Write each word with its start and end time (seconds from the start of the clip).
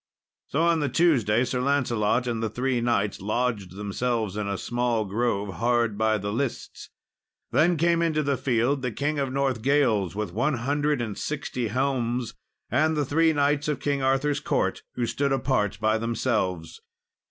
So, 0.47 0.63
on 0.63 0.79
the 0.79 0.89
Tuesday, 0.89 1.45
Sir 1.45 1.61
Lancelot 1.61 2.25
and 2.25 2.41
the 2.41 2.49
three 2.49 2.81
knights 2.81 3.21
lodged 3.21 3.75
themselves 3.75 4.35
in 4.35 4.47
a 4.47 4.57
small 4.57 5.05
grove 5.05 5.57
hard 5.57 5.95
by 5.95 6.17
the 6.17 6.33
lists. 6.33 6.89
Then 7.51 7.77
came 7.77 8.01
into 8.01 8.23
the 8.23 8.35
field 8.35 8.81
the 8.81 8.91
King 8.91 9.19
of 9.19 9.29
Northgales, 9.31 10.15
with 10.15 10.33
one 10.33 10.55
hundred 10.55 11.03
and 11.03 11.15
sixty 11.19 11.67
helms, 11.67 12.33
and 12.71 12.97
the 12.97 13.05
three 13.05 13.31
knights 13.31 13.67
of 13.67 13.79
King 13.79 14.01
Arthur's 14.01 14.39
court, 14.39 14.81
who 14.95 15.05
stood 15.05 15.31
apart 15.31 15.77
by 15.79 15.99
themselves. 15.99 16.81